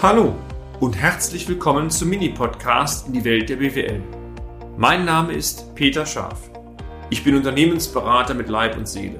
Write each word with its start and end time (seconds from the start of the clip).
Hallo 0.00 0.36
und 0.78 0.96
herzlich 0.96 1.48
willkommen 1.48 1.90
zum 1.90 2.10
Mini-Podcast 2.10 3.08
in 3.08 3.14
die 3.14 3.24
Welt 3.24 3.48
der 3.48 3.56
BWL. 3.56 4.00
Mein 4.76 5.04
Name 5.04 5.32
ist 5.32 5.74
Peter 5.74 6.06
Scharf. 6.06 6.52
Ich 7.10 7.24
bin 7.24 7.34
Unternehmensberater 7.34 8.32
mit 8.34 8.48
Leib 8.48 8.76
und 8.76 8.86
Seele 8.86 9.18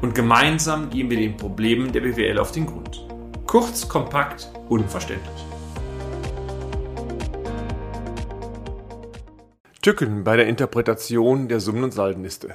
und 0.00 0.14
gemeinsam 0.14 0.88
gehen 0.88 1.10
wir 1.10 1.18
den 1.18 1.36
Problemen 1.36 1.92
der 1.92 2.00
BWL 2.00 2.38
auf 2.38 2.52
den 2.52 2.64
Grund. 2.64 3.06
Kurz, 3.46 3.86
kompakt, 3.86 4.50
unverständlich. 4.70 5.44
Tücken 9.82 10.24
bei 10.24 10.36
der 10.36 10.46
Interpretation 10.46 11.48
der 11.48 11.60
Summen- 11.60 11.84
und 11.84 11.92
Saldenliste. 11.92 12.54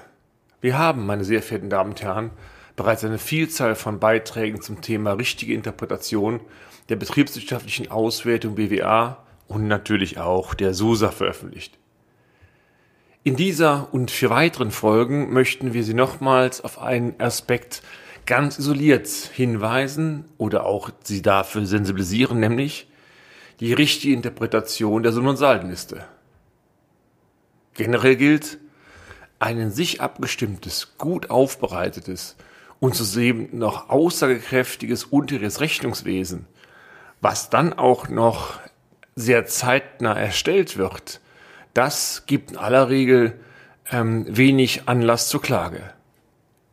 Wir 0.60 0.76
haben, 0.76 1.06
meine 1.06 1.24
sehr 1.24 1.44
verehrten 1.44 1.70
Damen 1.70 1.92
und 1.92 2.02
Herren, 2.02 2.32
bereits 2.80 3.04
eine 3.04 3.18
Vielzahl 3.18 3.76
von 3.76 4.00
Beiträgen 4.00 4.62
zum 4.62 4.80
Thema 4.80 5.12
richtige 5.12 5.54
Interpretation 5.54 6.40
der 6.88 6.96
betriebswirtschaftlichen 6.96 7.92
Auswertung 7.92 8.56
BWA 8.56 9.18
und 9.50 9.68
natürlich 9.68 10.18
auch 10.18 10.54
der 10.54 10.74
SUSA 10.74 11.12
veröffentlicht. 11.12 11.78
In 13.24 13.36
dieser 13.36 13.94
und 13.94 14.12
vier 14.12 14.30
weiteren 14.30 14.72
Folgen 14.72 15.34
möchten 15.34 15.74
wir 15.74 15.84
Sie 15.84 15.94
nochmals 15.94 16.62
auf 16.62 16.82
einen 16.82 17.20
Aspekt 17.20 17.82
ganz 18.26 18.58
isoliert 18.58 19.10
hinweisen 19.10 20.24
oder 20.38 20.66
auch 20.66 20.90
Sie 21.04 21.22
dafür 21.22 21.66
sensibilisieren, 21.66 22.40
nämlich 22.40 22.88
die 23.60 23.74
richtige 23.74 24.14
Interpretation 24.14 25.04
der 25.04 25.12
Summen- 25.12 25.32
und 25.32 25.38
Saldenliste. 25.38 26.06
Generell 27.74 28.16
gilt, 28.16 28.58
ein 29.40 29.60
in 29.60 29.72
sich 29.72 30.00
abgestimmtes, 30.00 30.98
gut 30.98 31.30
aufbereitetes 31.30 32.38
und 32.80 32.96
zudem 32.96 33.50
noch 33.52 33.90
aussagekräftiges 33.90 35.06
unteres 35.06 35.60
Rechnungswesen, 35.60 36.48
was 37.22 37.50
dann 37.50 37.74
auch 37.74 38.10
noch 38.10 38.60
sehr 39.16 39.46
zeitnah 39.46 40.14
erstellt 40.14 40.78
wird, 40.78 41.20
das 41.74 42.26
gibt 42.26 42.52
in 42.52 42.58
aller 42.58 42.90
Regel 42.90 43.40
ähm, 43.92 44.26
wenig 44.28 44.84
Anlass 44.88 45.30
zur 45.30 45.42
Klage. 45.42 45.94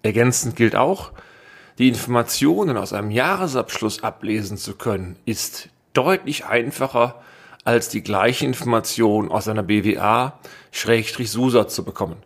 Ergänzend 0.02 0.56
gilt 0.56 0.76
auch, 0.76 1.12
die 1.78 1.88
Informationen 1.88 2.76
aus 2.76 2.92
einem 2.92 3.10
Jahresabschluss 3.10 4.02
ablesen 4.02 4.56
zu 4.56 4.76
können, 4.76 5.16
ist 5.24 5.68
deutlich 5.92 6.46
einfacher 6.46 7.22
als 7.64 7.88
die 7.88 8.02
gleichen 8.02 8.46
Informationen 8.46 9.30
aus 9.30 9.48
einer 9.48 9.64
BWA-SUSA 9.64 11.68
zu 11.68 11.84
bekommen. 11.84 12.16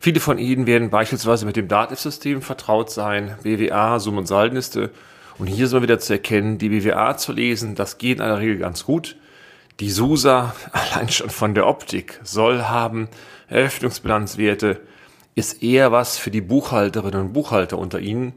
Viele 0.00 0.20
von 0.20 0.38
Ihnen 0.38 0.66
werden 0.66 0.90
beispielsweise 0.90 1.44
mit 1.44 1.56
dem 1.56 1.68
Dativ-System 1.68 2.42
vertraut 2.42 2.90
sein, 2.90 3.36
BWA, 3.42 3.98
Summen- 3.98 4.18
und 4.18 4.26
Saldenliste. 4.26 4.90
Und 5.38 5.48
hier 5.48 5.66
ist 5.66 5.72
mal 5.72 5.82
wieder 5.82 5.98
zu 5.98 6.12
erkennen, 6.12 6.58
die 6.58 6.68
BWA 6.68 7.16
zu 7.16 7.32
lesen, 7.32 7.74
das 7.74 7.98
geht 7.98 8.18
in 8.18 8.24
aller 8.24 8.38
Regel 8.38 8.58
ganz 8.58 8.84
gut. 8.84 9.16
Die 9.80 9.90
SUSA, 9.90 10.54
allein 10.72 11.08
schon 11.08 11.30
von 11.30 11.54
der 11.54 11.66
Optik, 11.66 12.20
soll 12.22 12.62
haben 12.62 13.08
Eröffnungsbilanzwerte, 13.48 14.80
ist 15.34 15.62
eher 15.62 15.92
was 15.92 16.18
für 16.18 16.30
die 16.30 16.40
Buchhalterinnen 16.40 17.20
und 17.20 17.32
Buchhalter 17.32 17.78
unter 17.78 18.00
Ihnen, 18.00 18.34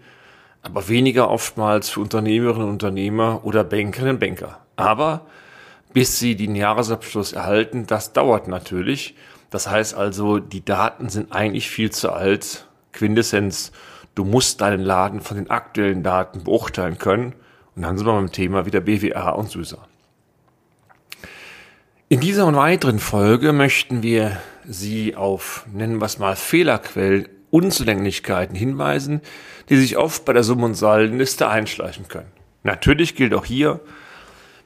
aber 0.61 0.87
weniger 0.87 1.29
oftmals 1.31 1.89
für 1.89 1.99
Unternehmerinnen 1.99 2.67
und 2.67 2.73
Unternehmer 2.73 3.41
oder 3.43 3.63
Bankerinnen 3.63 4.15
und 4.15 4.19
Banker. 4.19 4.59
Aber 4.75 5.25
bis 5.93 6.19
Sie 6.19 6.35
den 6.35 6.55
Jahresabschluss 6.55 7.33
erhalten, 7.33 7.87
das 7.87 8.13
dauert 8.13 8.47
natürlich. 8.47 9.15
Das 9.51 9.69
heißt 9.69 9.93
also, 9.93 10.39
die 10.39 10.65
Daten 10.65 11.09
sind 11.09 11.33
eigentlich 11.33 11.69
viel 11.69 11.91
zu 11.91 12.11
alt. 12.11 12.67
Quintessenz, 12.93 13.71
du 14.15 14.23
musst 14.23 14.61
deinen 14.61 14.81
Laden 14.81 15.21
von 15.21 15.37
den 15.37 15.49
aktuellen 15.51 16.01
Daten 16.01 16.43
beurteilen 16.45 16.97
können. 16.97 17.35
Und 17.75 17.83
dann 17.83 17.97
sind 17.97 18.07
wir 18.07 18.13
beim 18.13 18.31
Thema 18.31 18.65
wieder 18.65 18.79
BWA 18.79 19.29
und 19.29 19.49
SUSA. 19.49 19.77
In 22.09 22.19
dieser 22.19 22.45
und 22.45 22.55
weiteren 22.55 22.99
Folge 22.99 23.53
möchten 23.53 24.03
wir 24.03 24.37
Sie 24.65 25.15
auf, 25.15 25.65
nennen 25.71 25.99
wir 25.99 26.05
es 26.05 26.17
mal, 26.17 26.35
Fehlerquellen, 26.35 27.27
Unzulänglichkeiten 27.51 28.55
hinweisen, 28.55 29.21
die 29.69 29.77
sich 29.77 29.97
oft 29.97 30.23
bei 30.23 30.33
der 30.33 30.43
Summ- 30.43 30.63
und 30.63 30.75
Saldenliste 30.75 31.49
einschleichen 31.49 32.07
können. 32.07 32.31
Natürlich 32.63 33.15
gilt 33.15 33.33
auch 33.33 33.45
hier, 33.45 33.81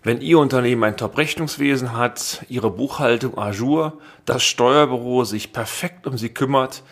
wenn 0.05 0.21
Ihr 0.21 0.37
Unternehmen 0.37 0.83
ein 0.83 0.97
Top-Rechnungswesen 0.97 1.97
hat, 1.97 2.45
Ihre 2.47 2.69
Buchhaltung 2.69 3.39
Azure, 3.39 3.93
das 4.25 4.43
Steuerbüro 4.43 5.23
sich 5.23 5.51
perfekt 5.51 6.05
um 6.05 6.15
Sie 6.15 6.29
kümmert, 6.29 6.83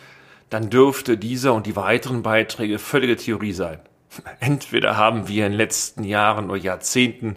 dann 0.50 0.72
dürfte 0.72 1.16
dieser 1.16 1.53
und 1.53 1.68
die 1.68 1.75
weiteren 1.75 2.23
Beiträge 2.23 2.79
völlige 2.79 3.16
Theorie 3.16 3.53
sein. 3.53 3.79
Entweder 4.40 4.97
haben 4.97 5.28
wir 5.28 5.46
in 5.46 5.52
den 5.52 5.57
letzten 5.59 6.03
Jahren 6.03 6.50
oder 6.50 6.59
Jahrzehnten 6.59 7.35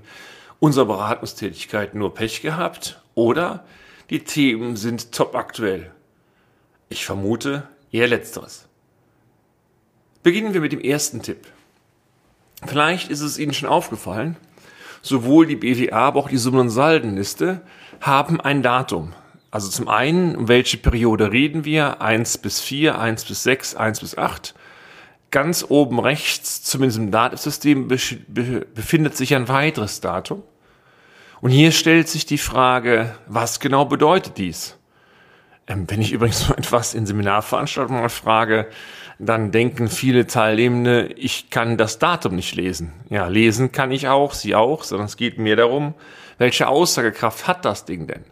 unserer 0.60 0.86
Beratungstätigkeit 0.86 1.94
nur 1.94 2.14
Pech 2.14 2.40
gehabt 2.40 3.02
oder 3.14 3.62
die 4.08 4.24
Themen 4.24 4.76
sind 4.76 5.12
top 5.12 5.34
aktuell. 5.34 5.90
Ich 6.88 7.04
vermute 7.04 7.68
eher 7.92 8.08
letzteres. 8.08 8.66
Beginnen 10.22 10.54
wir 10.54 10.62
mit 10.62 10.72
dem 10.72 10.80
ersten 10.80 11.20
Tipp. 11.20 11.46
Vielleicht 12.64 13.10
ist 13.10 13.20
es 13.20 13.38
Ihnen 13.38 13.52
schon 13.52 13.68
aufgefallen, 13.68 14.38
sowohl 15.02 15.46
die 15.46 15.56
BWA, 15.56 15.98
aber 15.98 16.20
auch 16.20 16.28
die 16.28 16.36
Summen- 16.36 16.60
und 16.60 16.70
Saldenliste 16.70 17.60
haben 18.00 18.40
ein 18.40 18.62
Datum. 18.62 19.12
Also 19.50 19.70
zum 19.70 19.88
einen, 19.88 20.36
um 20.36 20.48
welche 20.48 20.76
Periode 20.76 21.32
reden 21.32 21.64
wir? 21.64 22.02
1 22.02 22.38
bis 22.38 22.60
4, 22.60 22.98
1 22.98 23.24
bis 23.24 23.42
6, 23.42 23.74
1 23.74 24.00
bis 24.00 24.18
8. 24.18 24.54
Ganz 25.30 25.64
oben 25.68 25.98
rechts, 25.98 26.62
zumindest 26.62 26.98
im 26.98 27.10
Datenssystem, 27.10 27.88
befindet 27.88 29.16
sich 29.16 29.34
ein 29.34 29.48
weiteres 29.48 30.00
Datum. 30.00 30.42
Und 31.40 31.50
hier 31.50 31.72
stellt 31.72 32.08
sich 32.08 32.26
die 32.26 32.38
Frage, 32.38 33.14
was 33.26 33.60
genau 33.60 33.84
bedeutet 33.84 34.38
dies? 34.38 34.76
Ähm, 35.66 35.84
wenn 35.88 36.00
ich 36.00 36.12
übrigens 36.12 36.40
so 36.46 36.54
etwas 36.56 36.94
in 36.94 37.06
Seminarveranstaltungen 37.06 38.08
frage, 38.08 38.68
dann 39.18 39.50
denken 39.50 39.88
viele 39.88 40.26
Teilnehmende, 40.26 41.06
ich 41.16 41.50
kann 41.50 41.78
das 41.78 41.98
Datum 41.98 42.36
nicht 42.36 42.54
lesen. 42.54 42.92
Ja, 43.08 43.28
lesen 43.28 43.72
kann 43.72 43.90
ich 43.90 44.08
auch, 44.08 44.34
Sie 44.34 44.54
auch, 44.54 44.84
sondern 44.84 45.06
es 45.06 45.16
geht 45.16 45.38
mir 45.38 45.56
darum, 45.56 45.94
welche 46.38 46.68
Aussagekraft 46.68 47.46
hat 47.46 47.64
das 47.64 47.86
Ding 47.86 48.06
denn? 48.06 48.24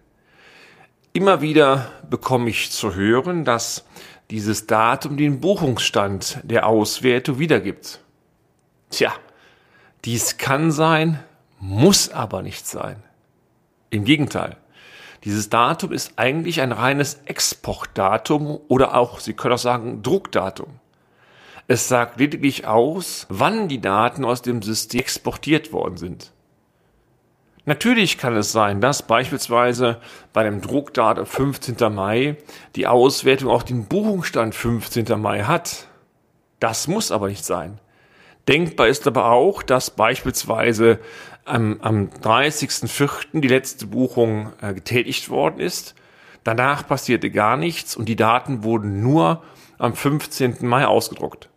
Immer 1.12 1.40
wieder 1.40 1.90
bekomme 2.10 2.50
ich 2.50 2.70
zu 2.70 2.94
hören, 2.94 3.44
dass 3.44 3.86
dieses 4.30 4.66
Datum 4.66 5.16
den 5.16 5.40
Buchungsstand 5.40 6.40
der 6.42 6.66
Auswertung 6.66 7.38
wiedergibt. 7.38 8.00
Tja, 8.90 9.12
dies 10.04 10.36
kann 10.36 10.70
sein, 10.70 11.22
muss 11.60 12.10
aber 12.10 12.42
nicht 12.42 12.66
sein. 12.66 13.02
Im 13.90 14.04
Gegenteil. 14.04 14.56
Dieses 15.24 15.48
Datum 15.48 15.92
ist 15.92 16.12
eigentlich 16.16 16.60
ein 16.60 16.72
reines 16.72 17.20
Exportdatum 17.24 18.60
oder 18.68 18.94
auch, 18.94 19.20
Sie 19.20 19.32
können 19.32 19.54
auch 19.54 19.58
sagen, 19.58 20.02
Druckdatum. 20.02 20.80
Es 21.66 21.88
sagt 21.88 22.20
lediglich 22.20 22.66
aus, 22.66 23.26
wann 23.30 23.68
die 23.68 23.80
Daten 23.80 24.24
aus 24.24 24.42
dem 24.42 24.60
System 24.60 25.00
exportiert 25.00 25.72
worden 25.72 25.96
sind. 25.96 26.32
Natürlich 27.64 28.18
kann 28.18 28.36
es 28.36 28.52
sein, 28.52 28.82
dass 28.82 29.06
beispielsweise 29.06 29.98
bei 30.34 30.44
dem 30.44 30.60
Druckdatum 30.60 31.24
15. 31.24 31.76
Mai 31.94 32.36
die 32.76 32.86
Auswertung 32.86 33.48
auch 33.48 33.62
den 33.62 33.86
Buchungsstand 33.86 34.54
15. 34.54 35.18
Mai 35.18 35.44
hat. 35.44 35.88
Das 36.60 36.86
muss 36.86 37.10
aber 37.10 37.28
nicht 37.28 37.46
sein. 37.46 37.80
Denkbar 38.48 38.88
ist 38.88 39.06
aber 39.06 39.30
auch, 39.30 39.62
dass 39.62 39.90
beispielsweise 39.90 40.98
am, 41.44 41.78
am 41.80 42.08
30.04. 42.22 43.40
die 43.40 43.48
letzte 43.48 43.86
Buchung 43.86 44.52
äh, 44.60 44.74
getätigt 44.74 45.30
worden 45.30 45.60
ist. 45.60 45.94
Danach 46.42 46.86
passierte 46.86 47.30
gar 47.30 47.56
nichts 47.56 47.96
und 47.96 48.06
die 48.06 48.16
Daten 48.16 48.64
wurden 48.64 49.02
nur 49.02 49.42
am 49.78 49.94
15. 49.94 50.58
Mai 50.60 50.86
ausgedruckt. 50.86 51.48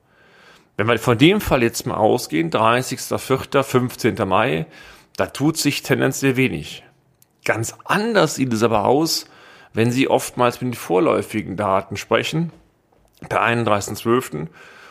Wenn 0.78 0.88
wir 0.88 0.98
von 1.00 1.18
dem 1.18 1.42
Fall 1.42 1.64
jetzt 1.64 1.86
mal 1.86 1.96
ausgehen, 1.96 2.52
30.04., 2.52 3.64
15. 3.64 4.28
Mai, 4.28 4.68
da 5.18 5.26
tut 5.26 5.58
sich 5.58 5.82
tendenziell 5.82 6.38
wenig. 6.38 6.84
Ganz 7.44 7.76
anders 7.84 8.36
sieht 8.36 8.54
es 8.54 8.64
aber 8.64 8.86
aus, 8.86 9.26
wenn 9.74 9.92
Sie 9.92 10.08
oftmals 10.08 10.62
mit 10.62 10.74
den 10.74 10.78
vorläufigen 10.78 11.58
Daten 11.58 11.98
sprechen, 11.98 12.52
per 13.28 13.42
31.12. 13.44 14.48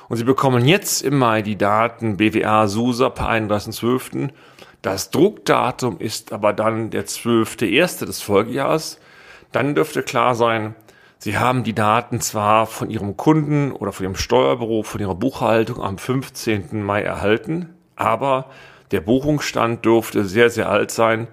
Und 0.09 0.17
Sie 0.17 0.25
bekommen 0.25 0.67
jetzt 0.67 1.03
im 1.03 1.19
Mai 1.19 1.43
die 1.43 1.57
Daten 1.57 2.17
BWA 2.17 2.69
SUSA 2.69 3.11
per 3.11 3.29
31.12. 3.29 4.31
Das 4.83 5.11
Druckdatum 5.11 5.99
ist 5.99 6.33
aber 6.33 6.53
dann 6.53 6.91
der 6.91 7.07
12.1. 7.07 8.05
des 8.05 8.23
Folgejahres. 8.23 9.01
Dann 9.53 9.75
dürfte 9.75 10.03
klar 10.03 10.35
sein, 10.35 10.75
Sie 11.19 11.39
haben 11.39 11.65
die 11.65 11.75
Daten 11.75 12.21
zwar 12.21 12.67
von 12.67 12.91
Ihrem 12.91 13.17
Kunden 13.17 13.73
oder 13.73 13.91
von 13.91 14.05
Ihrem 14.05 14.17
Steuerbüro, 14.17 14.83
von 14.83 15.01
Ihrer 15.01 15.15
Buchhaltung 15.15 15.83
am 15.83 15.99
15. 15.99 16.83
Mai 16.83 17.03
erhalten, 17.03 17.75
aber 17.97 18.51
der 18.91 19.01
Buchungsstand 19.01 19.85
dürfte 19.85 20.25
sehr, 20.25 20.51
sehr 20.51 20.69
alt 20.69 20.91
sein, 20.91 21.27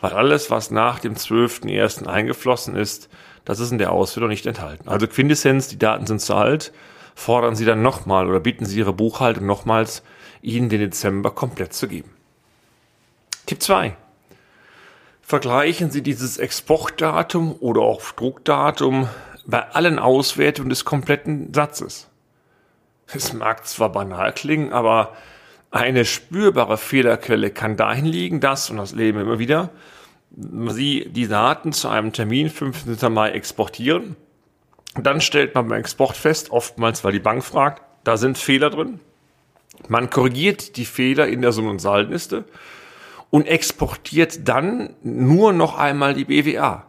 weil 0.00 0.12
alles, 0.12 0.50
was 0.50 0.70
nach 0.70 0.98
dem 0.98 1.14
12.1. 1.14 2.06
eingeflossen 2.06 2.76
ist, 2.76 3.08
das 3.44 3.60
ist 3.60 3.72
in 3.72 3.78
der 3.78 3.92
Auswertung 3.92 4.28
nicht 4.28 4.46
enthalten. 4.46 4.88
Also 4.88 5.06
Quintessenz, 5.06 5.68
die 5.68 5.78
Daten 5.78 6.06
sind 6.06 6.20
zu 6.20 6.34
alt, 6.34 6.72
fordern 7.18 7.56
Sie 7.56 7.64
dann 7.64 7.82
nochmal 7.82 8.28
oder 8.28 8.38
bieten 8.38 8.64
Sie 8.64 8.78
Ihre 8.78 8.92
Buchhaltung 8.92 9.44
nochmals, 9.44 10.04
Ihnen 10.40 10.68
den 10.68 10.80
Dezember 10.80 11.32
komplett 11.32 11.72
zu 11.72 11.88
geben. 11.88 12.10
Tipp 13.44 13.60
2. 13.60 13.96
Vergleichen 15.20 15.90
Sie 15.90 16.02
dieses 16.02 16.38
Exportdatum 16.38 17.56
oder 17.58 17.80
auch 17.80 18.02
Druckdatum 18.12 19.08
bei 19.46 19.68
allen 19.70 19.98
Auswertungen 19.98 20.68
des 20.68 20.84
kompletten 20.84 21.52
Satzes. 21.52 22.08
Es 23.08 23.32
mag 23.32 23.66
zwar 23.66 23.90
banal 23.90 24.32
klingen, 24.32 24.72
aber 24.72 25.16
eine 25.72 26.04
spürbare 26.04 26.78
Fehlerquelle 26.78 27.50
kann 27.50 27.76
dahin 27.76 28.06
liegen, 28.06 28.38
dass, 28.38 28.70
und 28.70 28.76
das 28.76 28.92
leben 28.92 29.18
wir 29.18 29.24
immer 29.24 29.40
wieder, 29.40 29.70
Sie 30.30 31.08
die 31.10 31.26
Daten 31.26 31.72
zu 31.72 31.88
einem 31.88 32.12
Termin 32.12 32.48
15. 32.48 33.12
Mai 33.12 33.30
exportieren. 33.30 34.14
Dann 35.02 35.20
stellt 35.20 35.54
man 35.54 35.68
beim 35.68 35.80
Export 35.80 36.16
fest, 36.16 36.50
oftmals 36.50 37.04
weil 37.04 37.12
die 37.12 37.20
Bank 37.20 37.44
fragt, 37.44 37.82
da 38.04 38.16
sind 38.16 38.38
Fehler 38.38 38.70
drin. 38.70 39.00
Man 39.88 40.10
korrigiert 40.10 40.76
die 40.76 40.84
Fehler 40.84 41.28
in 41.28 41.42
der 41.42 41.52
Summen- 41.52 41.70
und 41.70 41.80
Saldenliste 41.80 42.44
und 43.30 43.46
exportiert 43.46 44.48
dann 44.48 44.94
nur 45.02 45.52
noch 45.52 45.78
einmal 45.78 46.14
die 46.14 46.24
BWA. 46.24 46.84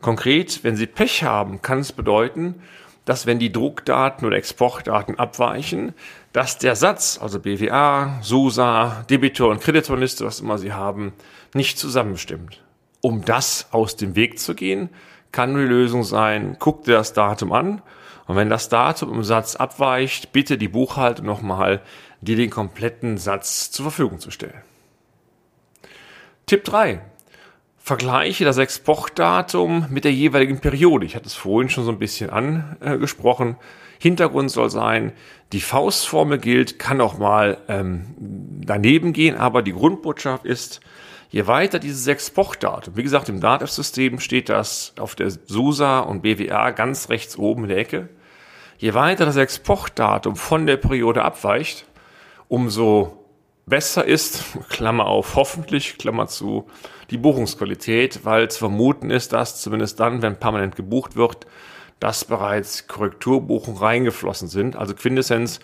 Konkret, 0.00 0.64
wenn 0.64 0.76
Sie 0.76 0.86
Pech 0.86 1.22
haben, 1.24 1.62
kann 1.62 1.80
es 1.80 1.92
bedeuten, 1.92 2.62
dass 3.04 3.26
wenn 3.26 3.38
die 3.38 3.52
Druckdaten 3.52 4.26
oder 4.26 4.36
Exportdaten 4.36 5.18
abweichen, 5.18 5.94
dass 6.32 6.58
der 6.58 6.76
Satz, 6.76 7.18
also 7.20 7.40
BWA, 7.40 8.20
SUSA, 8.22 9.04
Debitor 9.10 9.50
und 9.50 9.60
Kreditorliste, 9.60 10.24
was 10.24 10.40
immer 10.40 10.58
Sie 10.58 10.72
haben, 10.72 11.12
nicht 11.54 11.78
zusammenstimmt. 11.78 12.62
Um 13.00 13.24
das 13.24 13.66
aus 13.72 13.96
dem 13.96 14.14
Weg 14.14 14.38
zu 14.38 14.54
gehen, 14.54 14.88
kann 15.32 15.54
die 15.54 15.62
Lösung 15.62 16.04
sein, 16.04 16.56
guck 16.58 16.84
dir 16.84 16.94
das 16.94 17.12
Datum 17.12 17.52
an 17.52 17.82
und 18.26 18.36
wenn 18.36 18.50
das 18.50 18.68
Datum 18.68 19.12
im 19.12 19.24
Satz 19.24 19.56
abweicht, 19.56 20.32
bitte 20.32 20.58
die 20.58 20.68
Buchhaltung 20.68 21.26
nochmal, 21.26 21.82
dir 22.20 22.36
den 22.36 22.50
kompletten 22.50 23.18
Satz 23.18 23.70
zur 23.70 23.84
Verfügung 23.84 24.20
zu 24.20 24.30
stellen. 24.30 24.62
Tipp 26.46 26.64
3. 26.64 27.00
Vergleiche 27.78 28.44
das 28.44 28.58
Exportdatum 28.58 29.86
mit 29.90 30.04
der 30.04 30.12
jeweiligen 30.12 30.60
Periode. 30.60 31.04
Ich 31.04 31.16
hatte 31.16 31.26
es 31.26 31.34
vorhin 31.34 31.68
schon 31.68 31.84
so 31.84 31.90
ein 31.90 31.98
bisschen 31.98 32.30
angesprochen. 32.30 33.56
Hintergrund 33.98 34.50
soll 34.50 34.70
sein, 34.70 35.12
die 35.52 35.60
Faustformel 35.60 36.38
gilt, 36.38 36.78
kann 36.78 37.00
auch 37.00 37.18
mal 37.18 37.58
ähm, 37.68 38.14
daneben 38.18 39.12
gehen, 39.12 39.36
aber 39.36 39.62
die 39.62 39.72
Grundbotschaft 39.72 40.44
ist, 40.44 40.80
je 41.32 41.46
weiter 41.46 41.78
dieses 41.78 42.06
Exportdatum, 42.06 42.96
wie 42.96 43.02
gesagt, 43.02 43.28
im 43.30 43.40
Datev-System 43.40 44.20
steht 44.20 44.50
das 44.50 44.92
auf 44.98 45.14
der 45.14 45.30
SUSA 45.30 46.00
und 46.00 46.20
BWA 46.20 46.70
ganz 46.70 47.08
rechts 47.08 47.38
oben 47.38 47.64
in 47.64 47.70
der 47.70 47.78
Ecke, 47.78 48.10
je 48.76 48.92
weiter 48.94 49.24
das 49.24 49.36
Exportdatum 49.36 50.36
von 50.36 50.66
der 50.66 50.76
Periode 50.76 51.24
abweicht, 51.24 51.86
umso 52.48 53.24
besser 53.64 54.04
ist, 54.04 54.44
Klammer 54.68 55.06
auf, 55.06 55.34
hoffentlich, 55.34 55.96
Klammer 55.96 56.26
zu, 56.26 56.66
die 57.10 57.16
Buchungsqualität, 57.16 58.24
weil 58.24 58.50
zu 58.50 58.58
vermuten 58.58 59.10
ist, 59.10 59.32
dass 59.32 59.62
zumindest 59.62 59.98
dann, 60.00 60.20
wenn 60.20 60.36
permanent 60.36 60.76
gebucht 60.76 61.16
wird, 61.16 61.46
dass 62.02 62.24
bereits 62.24 62.88
Korrekturbuchungen 62.88 63.78
reingeflossen 63.78 64.48
sind. 64.48 64.74
Also 64.74 64.92
Quintessenz, 64.92 65.60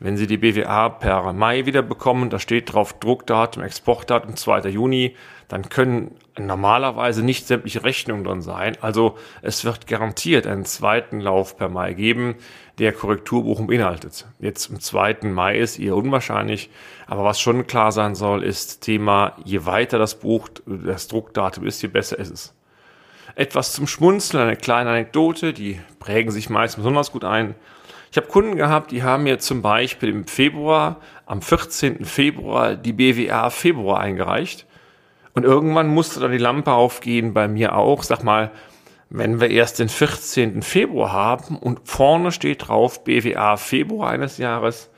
wenn 0.00 0.18
Sie 0.18 0.26
die 0.26 0.36
BWA 0.36 0.90
per 0.90 1.32
Mai 1.32 1.64
wieder 1.64 1.80
bekommen, 1.80 2.28
da 2.28 2.38
steht 2.38 2.74
drauf 2.74 2.92
Druckdatum, 3.00 3.62
Exportdatum 3.62 4.36
2. 4.36 4.68
Juni, 4.68 5.16
dann 5.48 5.70
können 5.70 6.14
normalerweise 6.38 7.24
nicht 7.24 7.46
sämtliche 7.46 7.84
Rechnungen 7.84 8.22
drin 8.22 8.42
sein. 8.42 8.76
Also 8.82 9.16
es 9.40 9.64
wird 9.64 9.86
garantiert 9.86 10.46
einen 10.46 10.66
zweiten 10.66 11.20
Lauf 11.20 11.56
per 11.56 11.70
Mai 11.70 11.94
geben, 11.94 12.34
der 12.78 12.92
Korrekturbuchung 12.92 13.66
beinhaltet. 13.66 14.26
Jetzt 14.40 14.66
im 14.66 14.80
2. 14.80 15.20
Mai 15.22 15.58
ist 15.58 15.78
eher 15.78 15.96
unwahrscheinlich, 15.96 16.68
aber 17.06 17.24
was 17.24 17.40
schon 17.40 17.66
klar 17.66 17.92
sein 17.92 18.14
soll, 18.14 18.44
ist 18.44 18.82
Thema, 18.82 19.36
je 19.42 19.64
weiter 19.64 19.98
das 19.98 20.16
Buch, 20.16 20.50
das 20.66 21.08
Druckdatum 21.08 21.66
ist, 21.66 21.80
je 21.80 21.88
besser 21.88 22.18
ist 22.18 22.30
es. 22.30 22.57
Etwas 23.34 23.72
zum 23.72 23.86
Schmunzeln, 23.86 24.42
eine 24.42 24.56
kleine 24.56 24.90
Anekdote, 24.90 25.52
die 25.52 25.80
prägen 25.98 26.30
sich 26.30 26.50
meist 26.50 26.76
besonders 26.76 27.12
gut 27.12 27.24
ein. 27.24 27.54
Ich 28.10 28.16
habe 28.16 28.26
Kunden 28.26 28.56
gehabt, 28.56 28.90
die 28.90 29.02
haben 29.02 29.24
mir 29.24 29.38
zum 29.38 29.60
Beispiel 29.60 30.08
im 30.08 30.26
Februar, 30.26 30.96
am 31.26 31.42
14. 31.42 32.04
Februar, 32.04 32.74
die 32.74 32.92
BWA 32.92 33.50
Februar 33.50 34.00
eingereicht. 34.00 34.66
Und 35.34 35.44
irgendwann 35.44 35.88
musste 35.88 36.20
dann 36.20 36.32
die 36.32 36.38
Lampe 36.38 36.72
aufgehen, 36.72 37.34
bei 37.34 37.48
mir 37.48 37.76
auch. 37.76 38.02
Sag 38.02 38.24
mal, 38.24 38.50
wenn 39.10 39.40
wir 39.40 39.50
erst 39.50 39.78
den 39.78 39.88
14. 39.88 40.62
Februar 40.62 41.12
haben 41.12 41.56
und 41.56 41.80
vorne 41.84 42.32
steht 42.32 42.68
drauf 42.68 43.04
BWA 43.04 43.56
Februar 43.56 44.10
eines 44.10 44.38
Jahres, 44.38 44.90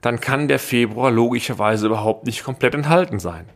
dann 0.00 0.20
kann 0.20 0.48
der 0.48 0.58
Februar 0.58 1.10
logischerweise 1.10 1.86
überhaupt 1.86 2.26
nicht 2.26 2.44
komplett 2.44 2.74
enthalten 2.74 3.18
sein. 3.18 3.46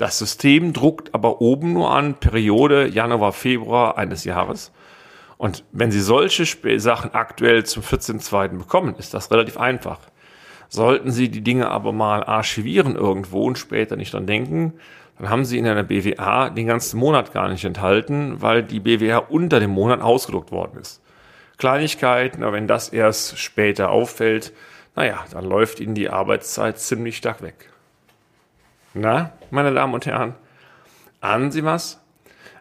Das 0.00 0.18
System 0.18 0.72
druckt 0.72 1.12
aber 1.12 1.42
oben 1.42 1.74
nur 1.74 1.90
an 1.90 2.14
Periode 2.14 2.88
Januar, 2.88 3.34
Februar 3.34 3.98
eines 3.98 4.24
Jahres. 4.24 4.72
Und 5.36 5.62
wenn 5.72 5.90
Sie 5.90 6.00
solche 6.00 6.46
Sachen 6.80 7.12
aktuell 7.12 7.66
zum 7.66 7.82
14.2. 7.82 8.56
bekommen, 8.56 8.94
ist 8.96 9.12
das 9.12 9.30
relativ 9.30 9.58
einfach. 9.58 9.98
Sollten 10.70 11.10
Sie 11.10 11.28
die 11.28 11.42
Dinge 11.42 11.68
aber 11.68 11.92
mal 11.92 12.24
archivieren 12.24 12.96
irgendwo 12.96 13.44
und 13.44 13.58
später 13.58 13.96
nicht 13.96 14.14
dran 14.14 14.26
denken, 14.26 14.72
dann 15.18 15.28
haben 15.28 15.44
Sie 15.44 15.58
in 15.58 15.66
einer 15.66 15.82
BWA 15.82 16.48
den 16.48 16.66
ganzen 16.66 16.98
Monat 16.98 17.34
gar 17.34 17.50
nicht 17.50 17.66
enthalten, 17.66 18.40
weil 18.40 18.62
die 18.62 18.80
BWA 18.80 19.18
unter 19.18 19.60
dem 19.60 19.70
Monat 19.70 20.00
ausgedruckt 20.00 20.50
worden 20.50 20.80
ist. 20.80 21.02
Kleinigkeiten, 21.58 22.42
aber 22.42 22.54
wenn 22.54 22.66
das 22.66 22.88
erst 22.88 23.38
später 23.38 23.90
auffällt, 23.90 24.54
naja, 24.96 25.26
dann 25.30 25.44
läuft 25.44 25.78
Ihnen 25.78 25.94
die 25.94 26.08
Arbeitszeit 26.08 26.78
ziemlich 26.78 27.18
stark 27.18 27.42
weg. 27.42 27.70
Na, 28.92 29.32
meine 29.50 29.72
Damen 29.72 29.94
und 29.94 30.06
Herren, 30.06 30.34
ahnen 31.20 31.52
Sie 31.52 31.64
was? 31.64 32.00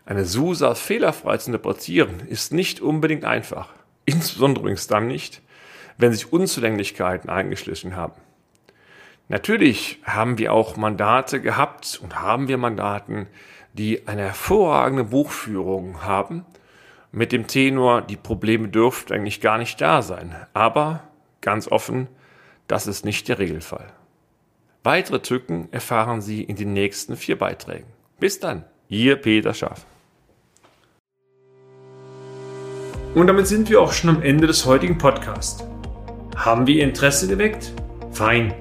Eine 0.06 0.26
SUSA 0.26 0.76
fehlerfrei 0.76 1.38
zu 1.38 1.50
interpretieren 1.50 2.20
ist 2.28 2.54
nicht 2.54 2.82
unbedingt 2.82 3.26
einfach. 3.26 3.70
Insbesondere 4.06 4.62
übrigens 4.62 4.86
dann 4.86 5.08
nicht, 5.08 5.42
wenn 5.98 6.14
sich 6.14 6.32
Unzulänglichkeiten 6.32 7.30
eingeschlichen 7.32 7.96
haben. 7.96 8.14
Natürlich 9.28 10.02
haben 10.04 10.38
wir 10.38 10.54
auch 10.54 10.78
Mandate 10.78 11.42
gehabt 11.42 12.00
und 12.02 12.20
haben 12.20 12.48
wir 12.48 12.58
Mandaten, 12.58 13.28
die 13.74 14.08
eine 14.08 14.24
hervorragende 14.24 15.06
Buchführung 15.06 16.04
haben, 16.04 16.46
mit 17.12 17.32
dem 17.32 17.48
Tenor, 17.48 18.04
die 18.04 18.18
Probleme 18.18 18.68
dürften 18.68 19.14
eigentlich 19.14 19.42
gar 19.42 19.58
nicht 19.58 19.82
da 19.82 20.04
sein. 20.04 20.36
Aber 20.54 21.04
ganz 21.42 21.68
offen, 21.68 22.08
das 22.68 22.86
ist 22.86 23.04
nicht 23.04 23.28
der 23.28 23.40
Regelfall. 23.40 23.92
Weitere 24.90 25.20
Tücken 25.20 25.68
erfahren 25.70 26.20
Sie 26.20 26.42
in 26.42 26.56
den 26.56 26.74
nächsten 26.74 27.16
vier 27.16 27.38
Beiträgen. 27.38 27.86
Bis 28.20 28.40
dann, 28.40 28.66
Ihr 28.88 29.18
Peter 29.18 29.54
Schaff. 29.54 29.86
Und 33.14 33.28
damit 33.28 33.46
sind 33.46 33.70
wir 33.70 33.82
auch 33.82 33.94
schon 33.94 34.10
am 34.10 34.24
Ende 34.24 34.48
des 34.48 34.66
heutigen 34.66 34.98
Podcasts. 34.98 35.64
Haben 36.36 36.66
wir 36.66 36.78
Ihr 36.78 36.86
Interesse 36.86 37.28
geweckt? 37.28 37.72
Fein 38.14 38.52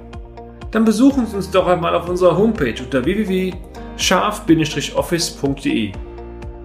dann 0.70 0.84
besuchen 0.84 1.26
Sie 1.26 1.34
uns 1.34 1.50
doch 1.50 1.66
einmal 1.66 1.94
auf 1.94 2.10
unserer 2.10 2.36
Homepage 2.36 2.74
unter 2.78 3.06
www.scharf-office.de 3.06 5.92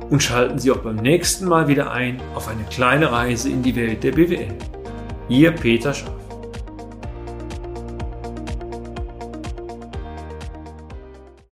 und 0.09 0.21
schalten 0.21 0.59
Sie 0.59 0.71
auch 0.71 0.79
beim 0.79 0.97
nächsten 0.97 1.45
Mal 1.45 1.69
wieder 1.69 1.89
ein 1.89 2.21
auf 2.35 2.49
eine 2.49 2.65
kleine 2.65 3.13
Reise 3.13 3.49
in 3.49 3.63
die 3.63 3.77
Welt 3.77 4.03
der 4.03 4.11
BWL. 4.11 4.57
Ihr 5.29 5.51
Peter 5.51 5.93
Scharf. 5.93 6.22